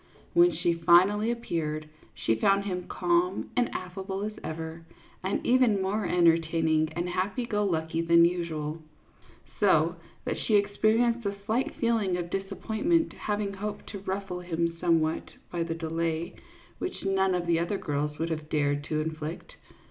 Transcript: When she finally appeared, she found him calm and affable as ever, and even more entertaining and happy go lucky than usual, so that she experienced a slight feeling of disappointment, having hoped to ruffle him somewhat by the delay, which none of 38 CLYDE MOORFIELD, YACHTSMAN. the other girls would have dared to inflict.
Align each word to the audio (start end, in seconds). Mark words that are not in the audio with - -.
When 0.33 0.51
she 0.51 0.73
finally 0.73 1.29
appeared, 1.29 1.87
she 2.15 2.33
found 2.33 2.63
him 2.65 2.87
calm 2.87 3.51
and 3.55 3.69
affable 3.71 4.23
as 4.23 4.31
ever, 4.43 4.81
and 5.23 5.45
even 5.45 5.79
more 5.79 6.07
entertaining 6.07 6.89
and 6.95 7.07
happy 7.07 7.45
go 7.45 7.63
lucky 7.63 8.01
than 8.01 8.25
usual, 8.25 8.81
so 9.59 9.97
that 10.25 10.39
she 10.39 10.55
experienced 10.55 11.27
a 11.27 11.37
slight 11.45 11.75
feeling 11.75 12.17
of 12.17 12.31
disappointment, 12.31 13.13
having 13.13 13.53
hoped 13.53 13.85
to 13.91 13.99
ruffle 13.99 14.39
him 14.39 14.75
somewhat 14.81 15.33
by 15.51 15.61
the 15.61 15.75
delay, 15.75 16.33
which 16.79 17.05
none 17.05 17.35
of 17.35 17.43
38 17.43 17.43
CLYDE 17.45 17.47
MOORFIELD, 17.47 17.47
YACHTSMAN. 17.47 17.53
the 17.53 17.59
other 17.99 18.07
girls 18.07 18.17
would 18.17 18.29
have 18.31 18.49
dared 18.49 18.83
to 18.85 19.01
inflict. 19.01 19.53